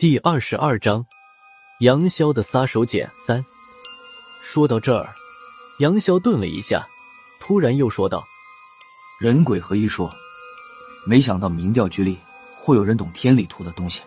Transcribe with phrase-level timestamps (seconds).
[0.00, 1.04] 第二十二章，
[1.80, 3.44] 杨潇的撒手锏三。
[4.40, 5.14] 说到这儿，
[5.80, 6.88] 杨潇顿了一下，
[7.38, 8.26] 突然又说道
[9.20, 10.10] ：“人鬼合一说，
[11.04, 12.18] 没想到民调局里
[12.56, 14.00] 会有人懂天理图的东西。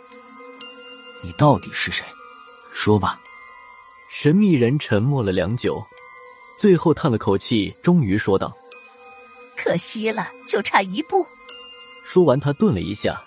[1.21, 2.03] 你到底是谁？
[2.71, 3.21] 说吧。”
[4.09, 5.79] 神秘人沉默了良久，
[6.57, 8.51] 最后叹了口气，终于说道
[9.55, 11.23] ：“可惜了，就差一步。”
[12.03, 13.23] 说完，他顿了一下，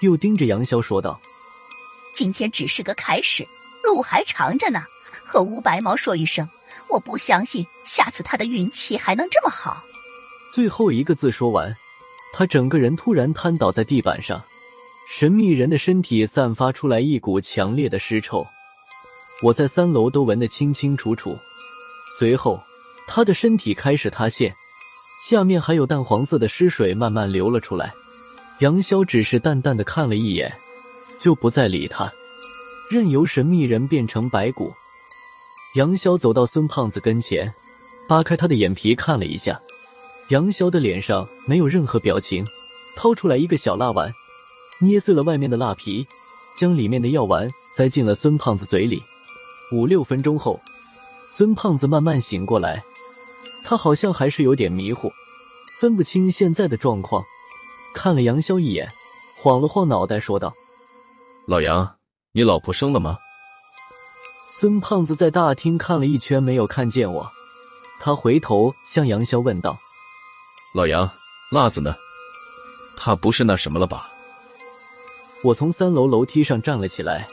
[0.00, 1.18] 又盯着杨潇说道。
[2.14, 3.46] 今天只是个开始，
[3.82, 4.84] 路还长着呢。
[5.24, 6.48] 和吴白毛说一声，
[6.88, 9.82] 我不相信下次他的运气还能这么好。
[10.52, 11.74] 最后一个字说完，
[12.32, 14.40] 他整个人突然瘫倒在地板上，
[15.10, 18.46] 神秘人的身体散发出来一股强烈的尸臭，
[19.42, 21.36] 我在三楼都闻得清清楚楚。
[22.16, 22.62] 随后，
[23.08, 24.54] 他的身体开始塌陷，
[25.28, 27.92] 下面还有淡黄色的尸水慢慢流了出来。
[28.60, 30.56] 杨潇只是淡淡的看了一眼。
[31.18, 32.12] 就不再理他，
[32.90, 34.72] 任由神秘人变成白骨。
[35.74, 37.52] 杨潇走到孙胖子跟前，
[38.08, 39.60] 扒开他的眼皮看了一下，
[40.28, 42.46] 杨潇的脸上没有任何表情，
[42.96, 44.12] 掏出来一个小蜡丸，
[44.78, 46.06] 捏碎了外面的蜡皮，
[46.56, 49.02] 将里面的药丸塞进了孙胖子嘴里。
[49.72, 50.60] 五六分钟后，
[51.26, 52.84] 孙胖子慢慢醒过来，
[53.64, 55.10] 他好像还是有点迷糊，
[55.80, 57.24] 分不清现在的状况，
[57.92, 58.88] 看了杨潇一眼，
[59.34, 60.54] 晃了晃脑袋，说道。
[61.46, 61.96] 老杨，
[62.32, 63.18] 你老婆生了吗？
[64.48, 67.30] 孙胖子在大厅看了一圈，没有看见我，
[68.00, 69.76] 他回头向杨潇问道
[70.74, 71.08] ：“老杨，
[71.50, 71.94] 辣子呢？
[72.96, 74.10] 他不是那什么了吧？”
[75.44, 77.28] 我从三楼楼梯上站了起来，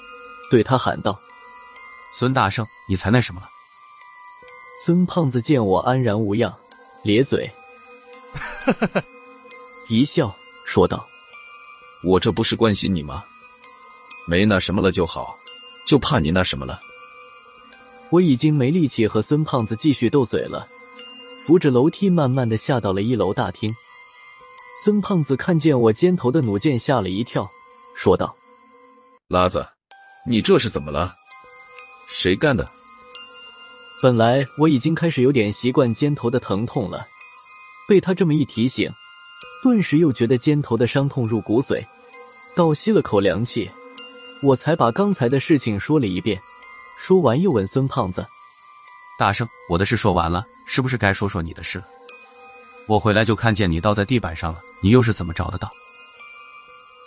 [0.49, 1.17] 对他喊道
[2.13, 3.47] ：“孙大圣，你才那什么了？”
[4.83, 6.53] 孙胖子见我安然无恙，
[7.03, 7.49] 咧嘴，
[9.87, 11.07] 一笑说道
[12.03, 13.23] ：“我这不是关心你吗？”
[14.31, 15.37] 没那什么了就好，
[15.85, 16.79] 就怕你那什么了。
[18.09, 20.65] 我已经没力气和孙胖子继续斗嘴了，
[21.45, 23.75] 扶着楼梯慢慢的下到了一楼大厅。
[24.85, 27.45] 孙胖子看见我肩头的弩箭，吓了一跳，
[27.93, 28.33] 说道
[29.27, 29.67] ：“拉子，
[30.25, 31.13] 你这是怎么了？
[32.07, 32.65] 谁干的？”
[34.01, 37.05] 本来我已经开始有点习惯肩头的疼痛了，
[37.85, 38.89] 被他这么一提醒，
[39.61, 41.85] 顿时又觉得肩头的伤痛入骨髓，
[42.55, 43.69] 倒吸了口凉气。
[44.43, 46.41] 我才把刚才的事情说了一遍，
[46.97, 48.25] 说完又问孙胖子
[49.17, 51.85] ：“大圣，我的事说完了，是不是该说说你的事了？
[52.87, 55.69] 我回来就看见你倒在地板上了，你又是怎么找的到？”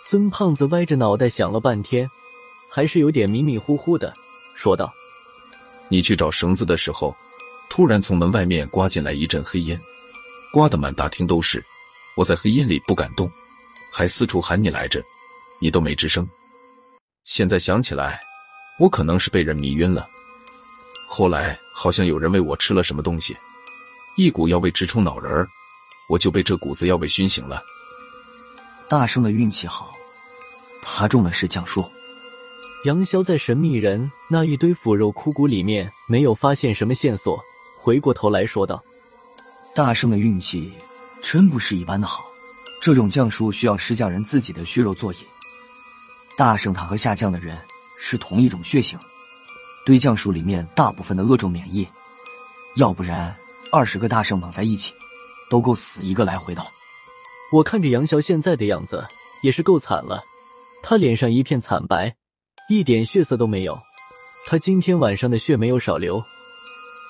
[0.07, 2.09] 孙胖子歪着脑袋想了半天，
[2.69, 4.13] 还是有点迷迷糊糊的
[4.53, 4.93] 说道
[5.89, 7.13] ：“你去找绳子的时候，
[7.69, 9.77] 突然从门外面刮进来一阵黑烟，
[10.53, 11.61] 刮得满大厅都是。
[12.15, 13.29] 我在黑烟里不敢动，
[13.91, 15.03] 还四处喊你来着，
[15.59, 16.25] 你都没吱声。”
[17.25, 18.21] 现在想起来，
[18.77, 20.07] 我可能是被人迷晕了。
[21.07, 23.35] 后来好像有人喂我吃了什么东西，
[24.15, 25.45] 一股药味直冲脑仁，
[26.07, 27.63] 我就被这股子药味熏醒了。
[28.87, 29.91] 大圣的运气好，
[30.83, 31.83] 他中的是降术。
[32.85, 37.43] 杨潇在神秘人那一堆腐肉枯骨里面没有发现什么线索，
[37.75, 38.83] 回过头来说道
[39.73, 40.71] ：“大圣的运气
[41.23, 42.23] 真不是一般的好，
[42.79, 45.19] 这种降术需要施降人自己的血肉作引。”
[46.37, 47.57] 大圣他和下降的人
[47.97, 48.99] 是同一种血型，
[49.85, 51.87] 对降术里面大部分的恶种免疫，
[52.75, 53.33] 要不然
[53.71, 54.93] 二十个大圣绑在一起，
[55.49, 56.69] 都够死一个来回的了。
[57.53, 59.05] 我看着杨潇现在的样子
[59.43, 60.21] 也是够惨了，
[60.83, 62.13] 他脸上一片惨白，
[62.69, 63.79] 一点血色都没有。
[64.45, 66.21] 他今天晚上的血没有少流，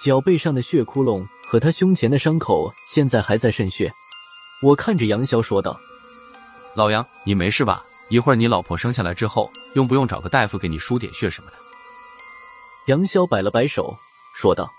[0.04, 3.92] 脚背上的血窟窿和他胸前的伤口现在还在渗血。
[4.62, 5.80] 我看着杨潇说道
[6.76, 11.58] ：“老杨，你没事吧？”一会儿你老婆生下来之后，用不用找个大夫给你输点血什么的？
[12.86, 13.98] 杨潇摆了摆手，
[14.36, 14.72] 说道：“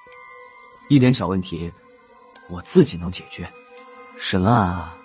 [0.88, 1.72] 一点小问题，
[2.48, 3.52] 我自己能解决。
[4.16, 4.96] 沈啊，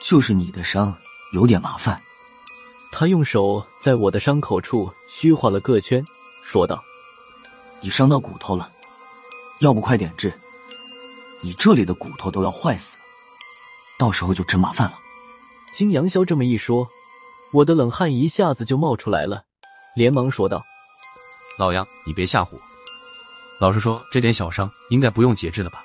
[0.00, 0.96] 就是你的伤
[1.32, 2.00] 有点麻烦。”
[2.92, 6.04] 他用手在我的伤口处虚画了个圈，
[6.44, 6.80] 说道
[7.82, 8.70] ：“你伤到骨头了，
[9.58, 10.32] 要不快点治？
[11.40, 12.96] 你这里的骨头都要坏死，
[13.98, 14.96] 到时候就真麻烦了。”
[15.74, 16.88] 经杨潇这么一说。
[17.54, 19.44] 我的冷汗一下子就冒出来了，
[19.94, 20.60] 连忙说道
[21.56, 22.58] ：“老杨，你别吓唬我。
[23.60, 25.84] 老实说，这点小伤应该不用截肢了吧？”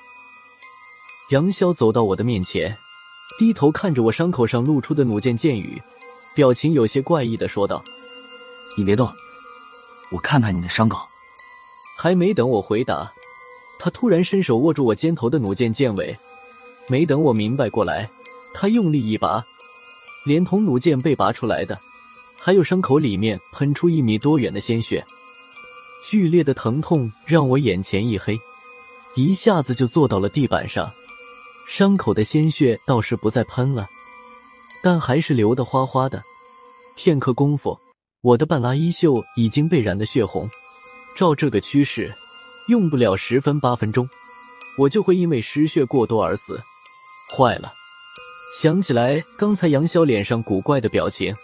[1.30, 2.76] 杨潇走到我的面前，
[3.38, 5.80] 低头看着我伤口上露出的弩箭箭雨，
[6.34, 7.80] 表情有些怪异的说道
[8.76, 9.08] ：“你别动，
[10.10, 11.08] 我看看你的伤口。”
[11.96, 13.12] 还没等我回答，
[13.78, 16.18] 他突然伸手握住我肩头的弩箭箭尾，
[16.88, 18.10] 没等我明白过来，
[18.52, 19.46] 他用力一拔。
[20.24, 21.78] 连同弩箭被拔出来的，
[22.38, 25.04] 还有伤口里面喷出一米多远的鲜血，
[26.08, 28.38] 剧烈的疼痛让我眼前一黑，
[29.14, 30.90] 一下子就坐到了地板上。
[31.66, 33.88] 伤口的鲜血倒是不再喷了，
[34.82, 36.22] 但还是流得哗哗的。
[36.96, 37.78] 片刻功夫，
[38.22, 40.50] 我的半拉衣袖已经被染得血红。
[41.16, 42.12] 照这个趋势，
[42.68, 44.08] 用不了十分八分钟，
[44.76, 46.60] 我就会因为失血过多而死。
[47.36, 47.72] 坏了！
[48.52, 51.34] 想起来刚才杨潇脸上古怪的表情，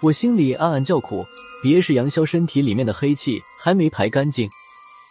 [0.00, 1.26] 我心里暗暗叫苦。
[1.62, 4.48] 别是杨潇身体里面的黑气还没排干净，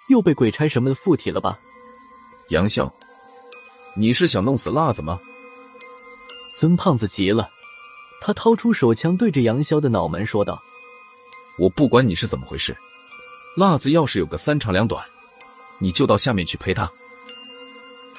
[0.07, 1.59] 又被鬼差什么的附体了吧？
[2.47, 2.91] 杨潇。
[3.95, 5.19] 你是想弄死辣子吗？
[6.57, 7.47] 孙胖子急了，
[8.19, 10.59] 他掏出手枪对着杨潇的脑门说道
[11.59, 12.75] ：“我不管你是怎么回事，
[13.55, 15.05] 辣子要是有个三长两短，
[15.77, 16.91] 你就到下面去陪他。”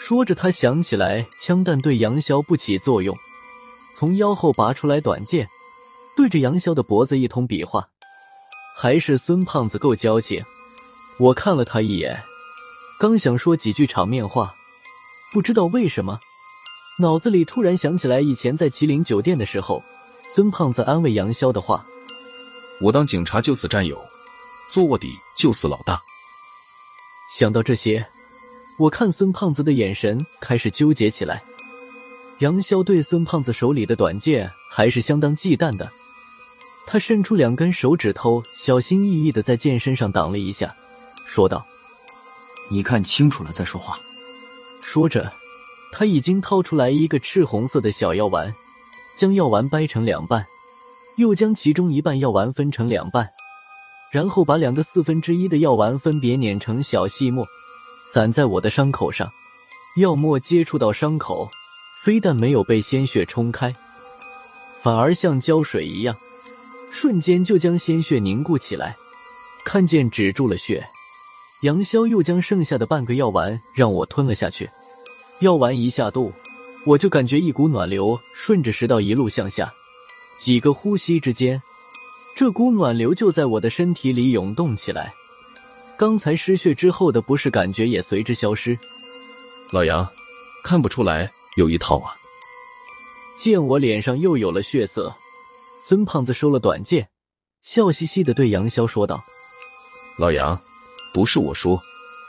[0.03, 3.15] 说着，他想起来枪弹对杨潇不起作用，
[3.93, 5.47] 从腰后拔出来短剑，
[6.17, 7.87] 对着杨潇的脖子一通比划。
[8.75, 10.43] 还是孙胖子够交情，
[11.19, 12.19] 我看了他一眼，
[12.99, 14.55] 刚想说几句场面话。
[15.33, 16.19] 不知道为什么，
[16.99, 19.85] 脑子里突然想起来以前在麒麟酒店的时候，
[20.35, 21.85] 孙胖子安慰杨潇的话
[22.81, 24.03] ：“我当警察就死战友，
[24.71, 26.01] 做卧底就死老大。”
[27.39, 28.05] 想到这些，
[28.81, 31.43] 我看孙胖子的眼神开始纠结起来。
[32.39, 35.93] 杨潇对孙胖子手里的短剑还是相当忌惮的，
[36.87, 40.75] 他伸出两根手指头，小心翼翼的在剑身上挡了一下，
[41.27, 41.63] 说道
[42.73, 44.01] ：“你看清楚了再说话。”
[44.81, 45.31] 说着，
[45.93, 48.51] 他已经掏出来一个赤红色的小药丸，
[49.15, 50.47] 将药丸掰成两半，
[51.19, 53.29] 又将其中一半药丸分成两半，
[54.11, 57.47] 然后把两个四分之一的药丸分别碾成小细末，
[58.05, 59.31] 散在我的伤口上。
[59.97, 61.51] 药末接触到伤口，
[62.03, 63.75] 非但没有被鲜血冲开，
[64.81, 66.17] 反而像胶水一样，
[66.91, 68.97] 瞬间就将鲜血凝固起来。
[69.65, 70.89] 看见止住了血。
[71.63, 74.71] 杨潇又将剩下的半个药丸让我吞了下去，
[75.41, 76.33] 药丸一下肚，
[76.87, 79.71] 我就感觉一股暖流顺着食道一路向下，
[80.39, 81.61] 几个呼吸之间，
[82.35, 85.13] 这股暖流就在我的身体里涌动起来，
[86.01, 88.79] 刚才失血之后的不适感觉也随之消失。
[89.71, 90.11] 老杨，
[90.65, 92.17] 看不出来有一套啊！
[93.37, 95.15] 见我脸上又有了血色，
[95.79, 97.07] 孙胖子收了短剑，
[97.61, 99.23] 笑嘻嘻的对杨潇说道
[100.17, 100.59] ：“老杨。”
[101.13, 101.79] 不是我说，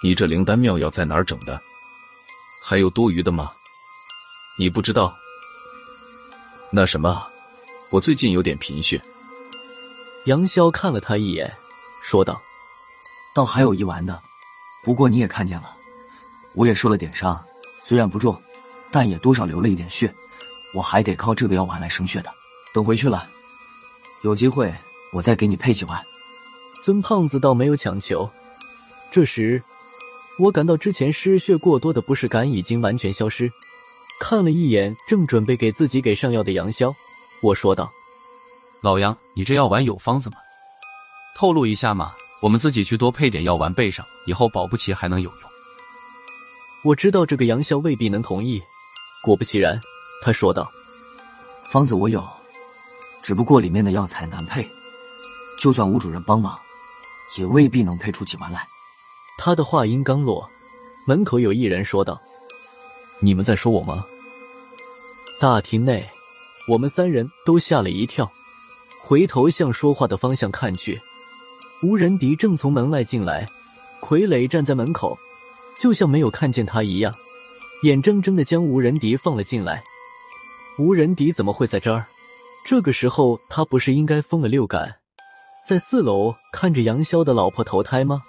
[0.04, 1.58] 你这灵丹妙药在哪儿整的？
[2.62, 3.54] 还有多余的吗？
[4.60, 5.18] 你不知道？
[6.72, 7.26] 那什么，
[7.90, 9.02] 我最近有点贫血。
[10.26, 11.50] 杨潇看了他一眼，
[12.02, 12.42] 说道
[13.34, 14.22] ：“倒还有一丸的，
[14.84, 15.76] 不过你也看见了，
[16.54, 17.42] 我也受了点伤，
[17.84, 18.40] 虽然不重，
[18.92, 20.14] 但也多少流了一点血，
[20.74, 22.34] 我还得靠这个药丸来生血的。
[22.74, 23.30] 等回去了，
[24.22, 24.74] 有机会
[25.14, 26.02] 我再给你配几丸。”
[26.84, 28.30] 孙胖子倒没有强求。
[29.12, 29.62] 这时，
[30.40, 33.52] 我感到之前失血过多的不适感已经完全消失。
[34.20, 36.94] 看了一眼正准备给自己给上药的杨潇，
[37.42, 37.92] 我说道
[38.82, 40.38] ：“老杨，你这药丸有方子吗？
[41.36, 45.50] 透露一下嘛，我们自己去多配点药丸备上，以后保不齐还能有用。”
[46.84, 48.62] 我知道这个杨潇未必能同意，
[49.24, 49.80] 果不其然，
[50.22, 50.70] 他说道
[51.70, 52.28] ：“方子我有，
[53.22, 54.68] 只不过里面的药材难配，
[55.60, 56.60] 就算吴主任帮忙，
[57.38, 58.68] 也未必能配出几丸来。”
[59.38, 60.50] 他的话音刚落，
[61.06, 62.20] 门口有一人说道
[63.22, 64.04] ：“你们在说我吗？”
[65.40, 66.08] 大厅内，
[66.68, 68.32] 我们三人都吓了一跳，
[69.00, 71.00] 回头向说话的方向看去，
[71.84, 73.44] 吴仁迪正从门外进来，
[74.02, 75.18] 傀儡站在门口，
[75.80, 77.12] 就像没有看见他一样，
[77.82, 79.84] 眼睁睁的将吴仁迪放了进来。
[80.78, 82.06] 吴仁迪怎么会在这儿？
[82.64, 84.96] 这个时候他不是应该疯了六感，
[85.68, 88.22] 在四楼看着杨潇的老婆投胎吗？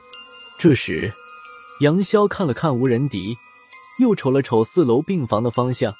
[0.59, 1.12] 这时，
[1.80, 3.37] 杨潇看了看吴仁迪，
[3.99, 5.94] 又瞅了瞅四楼病房的方向，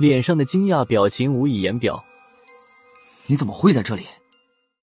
[0.00, 2.02] 脸上的惊讶表情无以言表。
[3.26, 4.06] 你怎么会在这里？